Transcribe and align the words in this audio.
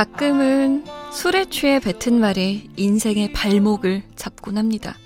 가끔은 0.00 0.86
술에 1.12 1.44
취해 1.44 1.78
뱉은 1.78 2.18
말이 2.18 2.70
인생의 2.74 3.34
발목을 3.34 4.02
잡곤 4.16 4.56
합니다. 4.56 4.96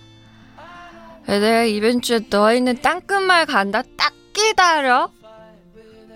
내가 1.27 1.65
이번 1.65 2.01
주에 2.01 2.21
너 2.31 2.54
있는 2.54 2.81
땅끝말 2.81 3.46
간다. 3.46 3.83
딱 3.96 4.15
기다려. 4.33 5.10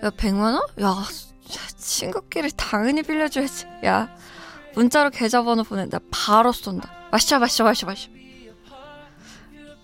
야, 0.01 0.09
100만 0.09 0.39
원? 0.39 0.61
야, 0.81 0.95
친구끼리 1.75 2.51
당연히 2.55 3.03
빌려줘야지. 3.03 3.65
야, 3.83 4.15
문자로 4.75 5.09
계좌번호 5.09 5.65
보낸다. 5.65 5.99
바로 6.09 6.53
쏜다. 6.53 7.09
마셔, 7.11 7.37
마셔, 7.37 7.65
마셔, 7.65 7.85
마셔. 7.85 8.09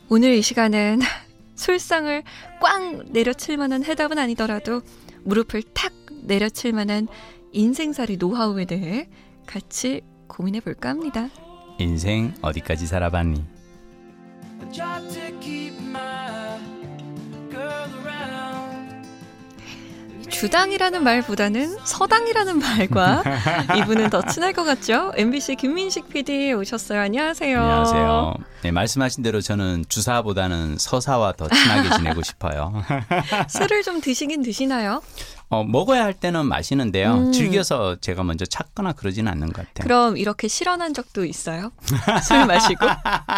오늘 0.07 0.35
이 0.35 0.41
시간은 0.41 1.01
술상을 1.55 2.23
꽝 2.61 3.03
내려칠 3.07 3.57
만한 3.57 3.83
해답은 3.83 4.17
아니더라도 4.17 4.83
무릎을 5.25 5.63
탁 5.73 5.91
내려칠 6.23 6.71
만한 6.71 7.09
인생살이 7.55 8.17
노하우에 8.17 8.65
대해 8.65 9.07
같이 9.47 10.01
고민해 10.27 10.59
볼까 10.59 10.89
합니다. 10.89 11.29
인생 11.79 12.33
어디까지 12.41 12.85
살아봤니? 12.85 13.45
주당이라는 20.29 21.03
말보다는 21.03 21.77
서당이라는 21.85 22.59
말과 22.59 23.23
이분은 23.77 24.09
더 24.09 24.21
친할 24.23 24.51
것 24.53 24.63
같죠? 24.63 25.13
MBC 25.15 25.55
김민식 25.55 26.09
PD 26.09 26.51
오셨어요. 26.53 26.99
안녕하세요. 26.99 27.57
안녕하세요. 27.61 28.33
네, 28.63 28.71
말씀하신 28.71 29.23
대로 29.23 29.39
저는 29.39 29.85
주사보다는 29.87 30.77
서사와 30.77 31.33
더 31.33 31.47
친하게 31.47 31.89
지내고 31.95 32.21
싶어요. 32.23 32.73
술을 33.47 33.83
좀 33.83 34.01
드시긴 34.01 34.41
드시나요? 34.41 35.01
어, 35.49 35.63
먹어야 35.63 36.03
할 36.03 36.13
때는 36.13 36.47
마시는데요. 36.47 37.13
음. 37.13 37.31
즐겨서 37.31 37.97
제가 37.99 38.23
먼저 38.23 38.45
찾거나 38.45 38.93
그러지는 38.93 39.31
않는 39.31 39.53
것 39.53 39.67
같아요. 39.67 39.83
그럼 39.83 40.17
이렇게 40.17 40.47
실현한 40.47 40.93
적도 40.93 41.23
있어요? 41.23 41.71
술 42.27 42.45
마시고? 42.45 42.85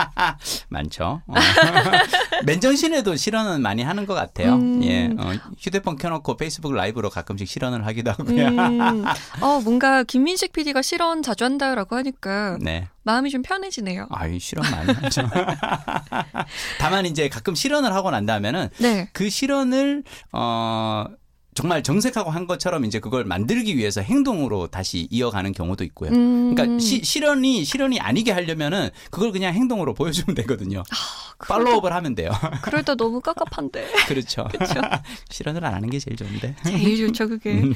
많죠. 0.69 1.21
어. 1.27 1.33
맨정신에도 2.45 3.15
실현은 3.15 3.61
많이 3.61 3.83
하는 3.83 4.05
것 4.05 4.13
같아요. 4.13 4.55
음. 4.55 4.83
예, 4.83 5.07
어, 5.17 5.33
휴대폰 5.59 5.97
켜놓고 5.97 6.37
페이스북 6.37 6.73
라이브로 6.73 7.09
가끔씩 7.09 7.47
실현을 7.47 7.85
하기도 7.85 8.11
하고요. 8.11 8.47
음. 8.47 9.05
어, 9.41 9.59
뭔가 9.63 10.03
김민식 10.03 10.53
PD가 10.53 10.81
실현 10.81 11.21
자주 11.21 11.43
한다라고 11.43 11.95
하니까 11.97 12.57
네. 12.61 12.87
마음이 13.03 13.29
좀 13.29 13.41
편해지네요. 13.41 14.07
아이 14.11 14.39
실현 14.39 14.69
많이 14.71 14.91
하죠. 14.93 15.23
다만 16.79 17.05
이제 17.05 17.29
가끔 17.29 17.55
실현을 17.55 17.93
하고 17.93 18.11
난 18.11 18.25
다음에는 18.25 18.69
네. 18.79 19.09
그 19.13 19.29
실현을 19.29 20.03
어. 20.31 21.05
정말 21.57 21.81
정색하고 21.81 22.29
한 22.29 22.45
것처럼 22.45 22.85
이제 22.85 22.99
그걸 22.99 23.25
만들기 23.25 23.77
위해서 23.77 23.99
행동으로 23.99 24.67
다시 24.67 25.07
이어가는 25.09 25.53
경우도 25.53 25.83
있고요. 25.85 26.11
음. 26.11 26.53
그러니까 26.53 26.77
시, 26.77 27.03
실현이 27.03 27.63
실현이 27.63 27.99
아니게 27.99 28.31
하려면은 28.31 28.91
그걸 29.09 29.31
그냥 29.31 29.55
행동으로 29.55 29.95
보여주면 29.95 30.35
되거든요. 30.35 30.81
아, 30.81 31.45
팔로우업을 31.47 31.93
하면 31.93 32.13
돼요. 32.13 32.29
그럴 32.61 32.83
때 32.83 32.93
너무 32.93 33.21
깝깝한데. 33.21 33.87
그렇죠. 34.07 34.47
그렇죠. 34.53 34.81
실현을 35.31 35.65
안 35.65 35.73
하는 35.73 35.89
게 35.89 35.97
제일 35.97 36.15
좋은데. 36.15 36.55
제일 36.63 37.07
좋죠, 37.07 37.27
그게. 37.27 37.53
음. 37.53 37.73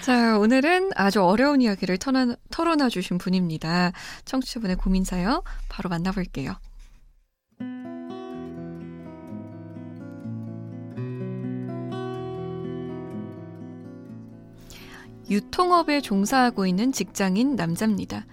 자, 0.00 0.38
오늘은 0.38 0.92
아주 0.96 1.22
어려운 1.22 1.60
이야기를 1.60 1.98
털어놔, 1.98 2.36
털어놔 2.50 2.88
주신 2.88 3.18
분입니다. 3.18 3.92
청취자분의 4.24 4.76
고민 4.76 5.04
사연 5.04 5.42
바로 5.68 5.90
만나볼게요. 5.90 6.56
유통업에 15.30 16.00
종사하고 16.00 16.66
있는 16.66 16.92
직장인 16.92 17.56
남자입니다. 17.56 18.26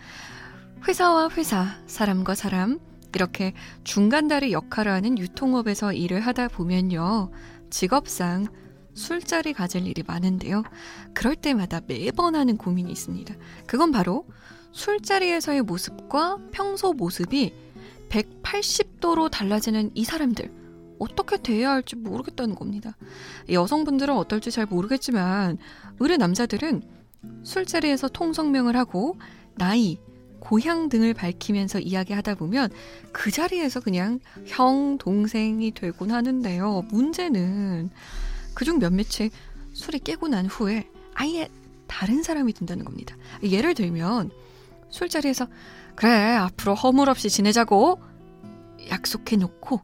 회사와 0.87 1.29
회사, 1.31 1.79
사람과 1.87 2.35
사람, 2.35 2.79
이렇게 3.13 3.53
중간다리 3.83 4.51
역할을 4.51 4.91
하는 4.91 5.17
유통업에서 5.17 5.93
일을 5.93 6.19
하다 6.21 6.49
보면요. 6.49 7.31
직업상 7.69 8.47
술자리 8.93 9.53
가질 9.53 9.87
일이 9.87 10.03
많은데요. 10.05 10.63
그럴 11.13 11.35
때마다 11.35 11.81
매번 11.87 12.35
하는 12.35 12.57
고민이 12.57 12.91
있습니다. 12.91 13.33
그건 13.67 13.91
바로 13.91 14.25
술자리에서의 14.71 15.61
모습과 15.61 16.37
평소 16.51 16.93
모습이 16.93 17.53
180도로 18.09 19.31
달라지는 19.31 19.91
이 19.93 20.03
사람들. 20.03 20.64
어떻게 20.99 21.37
대해야 21.37 21.71
할지 21.71 21.95
모르겠다는 21.95 22.55
겁니다. 22.55 22.95
여성분들은 23.49 24.15
어떨지 24.15 24.51
잘 24.51 24.65
모르겠지만 24.65 25.57
의뢰 25.99 26.17
남자들은 26.17 26.83
술자리에서 27.43 28.07
통성명을 28.09 28.75
하고 28.75 29.17
나이, 29.55 29.97
고향 30.39 30.89
등을 30.89 31.13
밝히면서 31.13 31.79
이야기하다 31.79 32.35
보면 32.35 32.69
그 33.11 33.31
자리에서 33.31 33.79
그냥 33.79 34.19
형, 34.45 34.97
동생이 34.99 35.71
되곤 35.71 36.11
하는데요. 36.11 36.83
문제는 36.89 37.89
그중 38.53 38.77
몇몇이 38.79 39.31
술이 39.73 39.99
깨고 39.99 40.27
난 40.27 40.45
후에 40.45 40.87
아예 41.15 41.49
다른 41.87 42.21
사람이 42.21 42.53
된다는 42.53 42.85
겁니다. 42.85 43.15
예를 43.43 43.73
들면 43.73 44.29
술자리에서 44.89 45.47
그래 45.95 46.11
앞으로 46.11 46.75
허물 46.75 47.09
없이 47.09 47.29
지내자고 47.29 47.99
약속해 48.89 49.37
놓고 49.37 49.81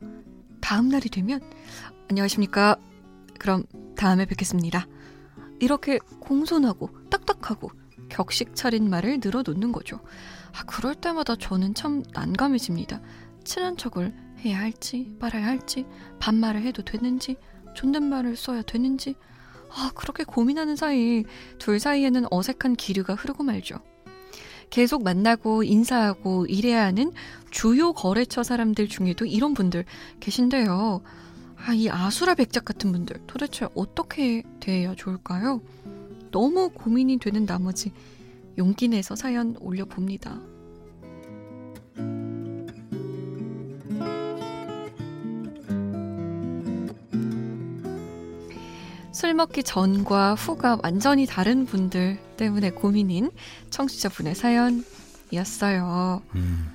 다음 0.72 0.88
날이 0.88 1.10
되면 1.10 1.42
안녕하십니까 2.10 2.78
그럼 3.38 3.66
다음에 3.98 4.26
뵙겠습니다. 4.26 4.88
이렇게 5.60 6.00
공손하고 6.22 7.10
딱딱하고 7.10 7.72
격식 8.08 8.56
차린 8.56 8.90
말을 8.90 9.20
늘어놓는 9.22 9.74
거죠. 9.74 10.00
아, 10.54 10.64
그럴 10.68 10.96
때마다 10.96 11.36
저는 11.36 11.74
참 11.74 12.04
난감해집니다. 12.14 13.02
친한 13.44 13.76
척을 13.76 14.16
해야 14.46 14.60
할지 14.60 15.14
말아야 15.20 15.46
할지 15.46 15.86
반말을 16.22 16.62
해도 16.62 16.86
되는지 16.86 17.36
존댓말을 17.76 18.38
써야 18.38 18.62
되는지 18.62 19.16
아, 19.72 19.92
그렇게 19.94 20.24
고민하는 20.24 20.78
사이 20.78 21.26
둘 21.60 21.82
사이에는 21.82 22.28
어색한 22.32 22.78
기류가 22.78 23.16
흐르고 23.16 23.44
말죠. 23.44 23.80
계속 24.72 25.04
만나고 25.04 25.64
인사하고 25.64 26.48
일해야 26.48 26.86
하는 26.86 27.12
주요 27.52 27.94
거래처 27.94 28.42
사람들 28.42 28.88
중에도 28.88 29.26
이런 29.26 29.54
분들 29.54 29.86
계신데요. 30.20 31.02
아, 31.58 31.74
이 31.74 31.90
아수라 31.90 32.34
백작 32.34 32.66
같은 32.66 32.92
분들 32.92 33.22
도대체 33.28 33.68
어떻게 33.76 34.42
대해야 34.60 34.96
좋을까요? 34.96 35.62
너무 36.32 36.70
고민이 36.70 37.20
되는 37.20 37.46
나머지 37.46 37.92
용기 38.58 38.88
내서 38.88 39.16
사연 39.16 39.56
올려봅니다. 39.60 40.51
술 49.22 49.36
먹기 49.36 49.62
전과 49.62 50.34
후가 50.34 50.80
완전히 50.82 51.28
다른 51.28 51.68
분들 51.68 52.18
때문에 52.38 52.72
고민인 52.72 53.30
청취자분의 53.70 54.34
사연이었어요. 54.34 56.24
음, 56.34 56.72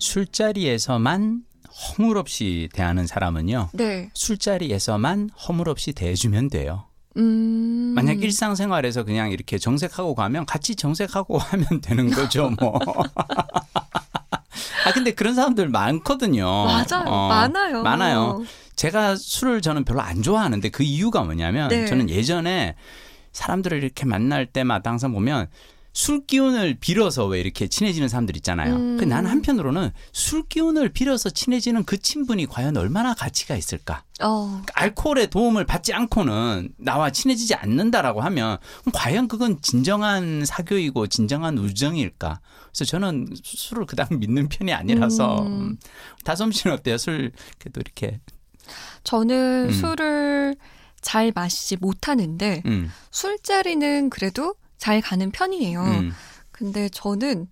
술자리에서만 0.00 1.44
허물 1.96 2.18
없이 2.18 2.68
대하는 2.72 3.06
사람은요. 3.06 3.68
네. 3.74 4.10
술자리에서만 4.12 5.30
허물 5.46 5.68
없이 5.68 5.92
대해주면 5.92 6.50
돼요. 6.50 6.86
음... 7.16 7.92
만약 7.94 8.24
일상생활에서 8.24 9.04
그냥 9.04 9.30
이렇게 9.30 9.56
정색하고 9.56 10.16
가면 10.16 10.46
같이 10.46 10.74
정색하고 10.74 11.38
하면 11.38 11.80
되는 11.80 12.10
거죠, 12.10 12.50
뭐. 12.58 12.76
아, 14.88 14.92
근데 14.92 15.12
그런 15.12 15.34
사람들 15.34 15.68
많거든요. 15.68 16.46
맞아요. 16.46 17.04
어, 17.06 17.28
많아요. 17.28 17.82
많아요. 17.82 18.42
제가 18.76 19.16
술을 19.16 19.60
저는 19.60 19.84
별로 19.84 20.00
안 20.00 20.22
좋아하는데 20.22 20.68
그 20.70 20.82
이유가 20.82 21.22
뭐냐면 21.22 21.68
네. 21.68 21.86
저는 21.86 22.10
예전에 22.10 22.76
사람들을 23.32 23.82
이렇게 23.82 24.06
만날 24.06 24.46
때마다 24.46 24.90
항상 24.90 25.12
보면 25.12 25.48
술 25.98 26.24
기운을 26.24 26.76
빌어서 26.78 27.26
왜 27.26 27.40
이렇게 27.40 27.66
친해지는 27.66 28.06
사람들 28.06 28.36
있잖아요. 28.36 28.76
음. 28.76 28.96
그 28.98 29.04
나는 29.04 29.32
한편으로는 29.32 29.90
술 30.12 30.44
기운을 30.46 30.90
빌어서 30.90 31.28
친해지는 31.28 31.82
그 31.82 31.98
친분이 31.98 32.46
과연 32.46 32.76
얼마나 32.76 33.14
가치가 33.14 33.56
있을까? 33.56 34.04
어. 34.22 34.62
알코올의 34.74 35.28
도움을 35.30 35.66
받지 35.66 35.92
않고는 35.92 36.72
나와 36.76 37.10
친해지지 37.10 37.56
않는다라고 37.56 38.20
하면 38.20 38.58
과연 38.94 39.26
그건 39.26 39.60
진정한 39.60 40.44
사교이고 40.44 41.08
진정한 41.08 41.58
우정일까? 41.58 42.38
그래서 42.66 42.84
저는 42.84 43.34
술을 43.42 43.86
그다음 43.86 44.20
믿는 44.20 44.48
편이 44.48 44.72
아니라서 44.72 45.42
음. 45.42 45.46
음. 45.46 45.78
다솜 46.22 46.52
씨는 46.52 46.76
어때요? 46.76 46.96
술 46.96 47.32
그래도 47.58 47.80
이렇게 47.80 48.20
저는 49.02 49.70
음. 49.70 49.72
술을 49.72 50.56
잘 51.00 51.32
마시지 51.34 51.76
못하는데 51.76 52.62
음. 52.66 52.88
술자리는 53.10 54.10
그래도 54.10 54.54
잘 54.78 55.00
가는 55.00 55.30
편이에요. 55.30 55.82
음. 55.82 56.12
근데 56.50 56.88
저는 56.88 57.48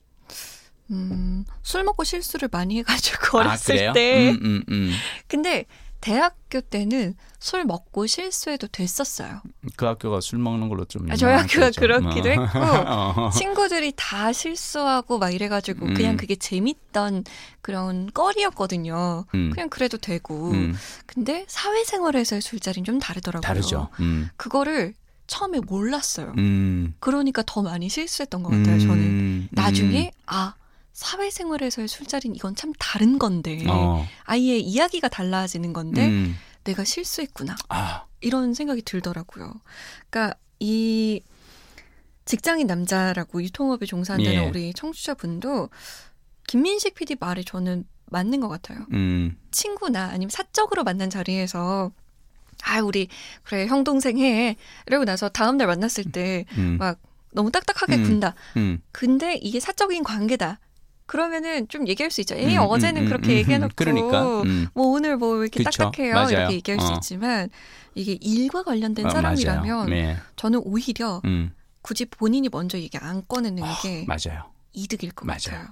음, 0.90 1.44
술 1.62 1.84
먹고 1.84 2.04
실수를 2.04 2.48
많이 2.50 2.78
해가지고 2.78 3.38
아, 3.38 3.40
어렸을 3.42 3.88
아, 3.88 3.92
때. 3.92 4.30
음, 4.30 4.38
음, 4.42 4.62
음, 4.70 4.92
근데 5.26 5.66
대학교 6.00 6.60
때는 6.60 7.16
술 7.40 7.64
먹고 7.64 8.06
실수해도 8.06 8.68
됐었어요. 8.68 9.40
그 9.76 9.86
학교가 9.86 10.20
술 10.20 10.38
먹는 10.38 10.68
걸로 10.68 10.84
좀. 10.84 11.10
아, 11.10 11.16
저희 11.16 11.34
학교가 11.34 11.70
그렇기도 11.76 12.28
어. 12.28 12.32
했고, 12.32 12.58
어. 13.26 13.30
친구들이 13.30 13.92
다 13.96 14.32
실수하고 14.32 15.18
막 15.18 15.30
이래가지고, 15.30 15.86
음. 15.86 15.94
그냥 15.94 16.16
그게 16.16 16.36
재밌던 16.36 17.24
그런 17.60 18.08
거리였거든요. 18.12 19.24
음. 19.34 19.50
그냥 19.52 19.68
그래도 19.68 19.98
되고. 19.98 20.50
음. 20.50 20.76
근데 21.06 21.44
사회생활에서의 21.48 22.40
술자리는 22.40 22.84
좀 22.84 22.98
다르더라고요. 23.00 23.40
다르죠. 23.46 23.88
음. 23.98 24.28
그거를 24.36 24.94
처음에 25.26 25.60
몰랐어요. 25.60 26.32
음. 26.38 26.94
그러니까 27.00 27.42
더 27.46 27.62
많이 27.62 27.88
실수했던 27.88 28.42
것 28.42 28.50
같아요, 28.50 28.78
저는. 28.78 29.48
나중에, 29.50 30.12
아, 30.26 30.54
사회생활에서의 30.96 31.88
술자리는 31.88 32.34
이건 32.36 32.54
참 32.54 32.72
다른 32.78 33.18
건데 33.18 33.62
어. 33.68 34.06
아예 34.24 34.56
이야기가 34.56 35.08
달라지는 35.08 35.74
건데 35.74 36.06
음. 36.06 36.34
내가 36.64 36.84
실수했구나 36.84 37.54
아. 37.68 38.06
이런 38.22 38.54
생각이 38.54 38.80
들더라고요. 38.80 39.52
그러니까 40.08 40.38
이 40.58 41.20
직장인 42.24 42.66
남자라고 42.66 43.42
유통업에 43.42 43.84
종사하는 43.84 44.24
예. 44.24 44.38
우리 44.48 44.72
청취자분도 44.72 45.68
김민식 46.48 46.94
PD 46.94 47.16
말이 47.20 47.44
저는 47.44 47.84
맞는 48.06 48.40
것 48.40 48.48
같아요. 48.48 48.86
음. 48.92 49.36
친구나 49.50 50.06
아니면 50.06 50.30
사적으로 50.30 50.82
만난 50.82 51.10
자리에서 51.10 51.92
아 52.66 52.80
우리 52.80 53.08
그래 53.44 53.66
형 53.66 53.84
동생 53.84 54.18
해 54.18 54.56
이러고 54.86 55.04
나서 55.04 55.28
다음 55.28 55.56
날 55.56 55.66
만났을 55.68 56.04
때막 56.04 56.46
음. 56.58 56.78
너무 57.32 57.50
딱딱하게 57.50 57.96
음. 57.96 58.02
군다. 58.02 58.34
음. 58.56 58.80
근데 58.92 59.38
이게 59.40 59.60
사적인 59.60 60.02
관계다. 60.02 60.58
그러면은 61.06 61.68
좀 61.68 61.86
얘기할 61.86 62.10
수 62.10 62.20
있죠. 62.22 62.34
에이, 62.34 62.56
음, 62.56 62.62
음 62.62 62.66
어제는 62.68 63.02
음, 63.02 63.04
음, 63.04 63.06
그렇게 63.06 63.34
얘기해놓고, 63.34 63.74
그러니까, 63.76 64.42
음. 64.42 64.66
뭐 64.74 64.88
오늘 64.88 65.16
뭐 65.16 65.40
이렇게 65.40 65.62
그쵸? 65.62 65.84
딱딱해요. 65.84 66.14
맞아요. 66.14 66.30
이렇게 66.30 66.54
얘기할 66.54 66.80
어. 66.80 66.84
수 66.84 66.92
있지만, 66.94 67.48
이게 67.94 68.18
일과 68.20 68.64
관련된 68.64 69.06
어, 69.06 69.10
사람이라면, 69.10 69.90
네. 69.90 70.16
저는 70.34 70.62
오히려 70.64 71.22
굳이 71.80 72.06
본인이 72.06 72.48
먼저 72.50 72.76
얘기 72.76 72.98
안 72.98 73.22
꺼내는 73.28 73.62
어, 73.62 73.66
게 73.82 74.04
맞아요. 74.08 74.50
이득일 74.72 75.12
것 75.12 75.26
맞아요. 75.26 75.38
같아요. 75.38 75.68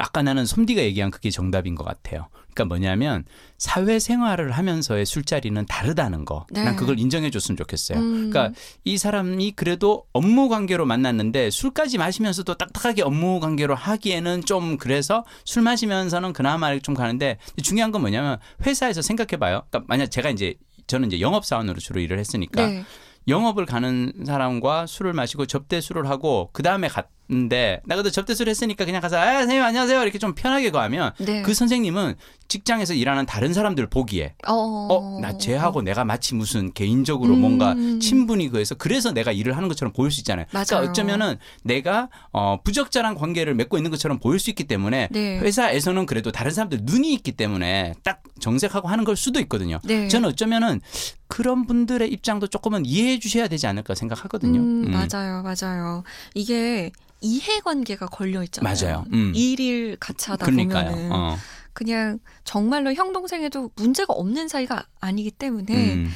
아까 0.00 0.22
나는 0.22 0.46
솜디가 0.46 0.82
얘기한 0.82 1.10
그게 1.10 1.30
정답인 1.30 1.74
것 1.74 1.84
같아요. 1.84 2.28
그러니까 2.52 2.64
뭐냐면 2.64 3.24
사회생활을 3.58 4.50
하면서의 4.52 5.06
술자리는 5.06 5.66
다르다는 5.66 6.24
거. 6.24 6.46
네. 6.50 6.64
난 6.64 6.74
그걸 6.76 6.98
인정해 6.98 7.30
줬으면 7.30 7.56
좋겠어요. 7.56 7.98
음. 7.98 8.30
그러니까 8.30 8.58
이 8.84 8.98
사람이 8.98 9.52
그래도 9.52 10.04
업무 10.12 10.48
관계로 10.48 10.86
만났는데 10.86 11.50
술까지 11.50 11.98
마시면서도 11.98 12.54
딱딱하게 12.54 13.02
업무 13.02 13.40
관계로 13.40 13.74
하기에는 13.74 14.44
좀 14.44 14.78
그래서 14.78 15.24
술 15.44 15.62
마시면서는 15.62 16.32
그나마 16.32 16.76
좀 16.78 16.94
가는데 16.94 17.38
중요한 17.62 17.92
건 17.92 18.00
뭐냐면 18.00 18.38
회사에서 18.66 19.02
생각해 19.02 19.38
봐요. 19.38 19.62
그러니까 19.70 19.86
만약 19.88 20.10
제가 20.10 20.30
이제 20.30 20.54
저는 20.86 21.08
이제 21.08 21.20
영업 21.20 21.44
사원으로 21.44 21.78
주로 21.78 22.00
일을 22.00 22.18
했으니까 22.18 22.66
네. 22.66 22.84
영업을 23.28 23.66
가는 23.66 24.12
사람과 24.24 24.86
술을 24.86 25.12
마시고 25.12 25.46
접대 25.46 25.80
술을 25.80 26.08
하고 26.08 26.50
그 26.52 26.62
다음에 26.62 26.88
갔 26.88 27.08
는데 27.30 27.80
나 27.84 27.94
그래도 27.94 28.10
접대술 28.10 28.48
했으니까 28.48 28.84
그냥 28.84 29.00
가서 29.00 29.16
아 29.16 29.38
선생님 29.38 29.62
안녕하세요 29.62 30.02
이렇게 30.02 30.18
좀 30.18 30.34
편하게 30.34 30.70
가면 30.70 31.12
네. 31.18 31.42
그 31.42 31.54
선생님은 31.54 32.16
직장에서 32.48 32.94
일하는 32.94 33.24
다른 33.26 33.54
사람들 33.54 33.86
보기에 33.86 34.34
어나 34.44 35.28
어, 35.28 35.38
쟤하고 35.38 35.82
내가 35.82 36.04
마치 36.04 36.34
무슨 36.34 36.72
개인적으로 36.72 37.34
음. 37.34 37.40
뭔가 37.40 37.76
친분이 38.00 38.48
그해서 38.48 38.74
그래서 38.74 39.12
내가 39.12 39.30
일을 39.30 39.56
하는 39.56 39.68
것처럼 39.68 39.92
보일 39.92 40.10
수 40.10 40.20
있잖아요. 40.20 40.46
그러니까 40.50 40.74
맞아요. 40.74 40.82
그러니까 40.82 40.90
어쩌면은 40.90 41.36
내가 41.62 42.08
어 42.32 42.58
부적절한 42.64 43.14
관계를 43.14 43.54
맺고 43.54 43.76
있는 43.76 43.92
것처럼 43.92 44.18
보일 44.18 44.40
수 44.40 44.50
있기 44.50 44.64
때문에 44.64 45.08
네. 45.12 45.38
회사에서는 45.38 46.06
그래도 46.06 46.32
다른 46.32 46.50
사람들 46.50 46.80
눈이 46.82 47.14
있기 47.14 47.32
때문에 47.32 47.94
딱 48.02 48.22
정색하고 48.40 48.88
하는 48.88 49.04
걸 49.04 49.16
수도 49.16 49.38
있거든요. 49.40 49.78
네. 49.84 50.08
저는 50.08 50.30
어쩌면은 50.30 50.80
그런 51.28 51.66
분들의 51.66 52.10
입장도 52.10 52.48
조금은 52.48 52.84
이해해 52.84 53.20
주셔야 53.20 53.46
되지 53.46 53.68
않을까 53.68 53.94
생각하거든요. 53.94 54.58
음, 54.58 54.84
음. 54.86 54.90
맞아요, 54.90 55.42
맞아요. 55.44 56.02
이게 56.34 56.90
이해관계가 57.20 58.06
걸려 58.06 58.42
있잖아요. 58.44 58.74
맞아요. 58.74 59.04
음. 59.12 59.32
일일 59.34 59.96
같이 59.98 60.30
하다 60.30 60.46
그러니까요. 60.46 60.90
보면은 60.90 61.12
어. 61.12 61.36
그냥 61.72 62.18
정말로 62.44 62.92
형 62.94 63.12
동생에도 63.12 63.70
문제가 63.76 64.12
없는 64.12 64.48
사이가 64.48 64.86
아니기 65.00 65.30
때문에 65.30 65.94
음. 65.94 66.10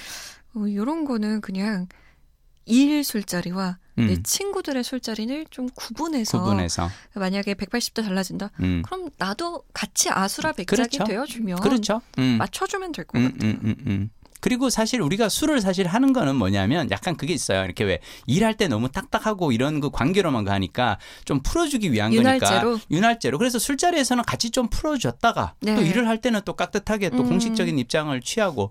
어, 0.55 0.67
이런 0.67 1.05
거는 1.05 1.41
그냥 1.41 1.89
일 2.67 3.05
술자리와 3.05 3.79
음. 3.99 4.07
내 4.07 4.23
친구들의 4.23 4.83
술자리를 4.83 5.47
좀 5.51 5.69
구분해서, 5.75 6.41
구분해서. 6.41 6.91
만약에 7.15 7.55
180도 7.55 8.03
달라진다. 8.03 8.51
음. 8.61 8.83
그럼 8.85 9.11
나도 9.19 9.65
같이 9.73 10.11
아수라 10.11 10.53
백작이 10.53 10.97
그렇죠. 10.99 11.05
되어주면 11.05 11.61
그렇죠. 11.61 12.01
음. 12.19 12.37
맞춰주면 12.39 12.93
될것 12.93 13.21
음, 13.21 13.33
같아요. 13.33 14.09
음, 14.45 14.55
그리고 14.55 14.69
사실 14.69 15.01
우리가 15.01 15.31
술을 15.31 15.61
사실 15.63 15.87
하는 15.87 16.13
거는 16.13 16.37
뭐냐면 16.37 16.91
약간 16.91 17.17
그게 17.17 17.33
있어요. 17.33 17.65
이렇게 17.65 17.83
왜 17.85 18.01
일할 18.27 18.55
때 18.55 18.69
너무 18.69 18.91
딱딱하고 18.91 19.53
이런 19.53 19.81
그 19.81 19.91
관계로만 19.91 20.45
가니까 20.45 20.99
좀 21.25 21.41
풀어주기 21.43 21.93
위한 21.93 22.13
윤활제로? 22.13 22.61
거니까 22.61 22.87
윤활제로. 22.91 23.39
그래서 23.39 23.59
술자리에서는 23.59 24.23
같이 24.25 24.51
좀 24.51 24.69
풀어줬다가 24.69 25.55
네. 25.61 25.75
또 25.75 25.83
일을 25.83 26.07
할 26.09 26.21
때는 26.21 26.43
또 26.45 26.53
깍듯하게 26.53 27.11
또 27.11 27.23
음. 27.23 27.31
공식적인 27.31 27.79
입장을 27.79 28.21
취하고 28.21 28.71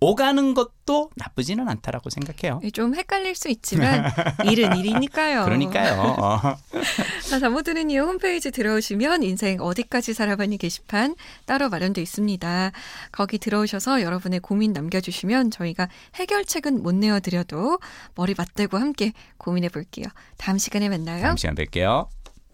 오가는 0.00 0.54
것도 0.54 1.10
나쁘지는 1.16 1.68
않다라고 1.68 2.10
생각해요. 2.10 2.60
네, 2.62 2.70
좀 2.70 2.94
헷갈릴 2.94 3.34
수 3.34 3.48
있지만 3.48 4.04
일은 4.44 4.76
일이니까요. 4.76 5.44
그러니까요. 5.44 6.00
어. 6.00 6.40
자, 7.28 7.38
잠못 7.38 7.64
드는 7.64 7.90
이유 7.90 8.02
홈페이지 8.02 8.50
들어오시면 8.50 9.22
인생 9.22 9.60
어디까지 9.60 10.12
살아봤니 10.14 10.58
게시판 10.58 11.14
따로 11.46 11.68
마련돼 11.68 12.02
있습니다. 12.02 12.72
거기 13.12 13.38
들어오셔서 13.38 14.02
여러분의 14.02 14.40
고민 14.40 14.72
남겨주시면 14.72 15.50
저희가 15.50 15.88
해결책은 16.16 16.82
못 16.82 16.94
내어드려도 16.94 17.78
머리 18.14 18.34
맞대고 18.36 18.76
함께 18.76 19.12
고민해 19.38 19.68
볼게요. 19.68 20.06
다음 20.36 20.58
시간에 20.58 20.88
만나요. 20.88 21.22
다음 21.22 21.36
시간 21.36 21.54
뵐게요. 21.54 22.08